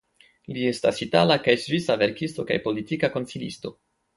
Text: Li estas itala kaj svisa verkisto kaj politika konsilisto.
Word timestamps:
Li 0.55 0.63
estas 0.69 1.01
itala 1.05 1.37
kaj 1.49 1.55
svisa 1.65 1.99
verkisto 2.05 2.49
kaj 2.49 2.61
politika 2.67 3.15
konsilisto. 3.19 3.77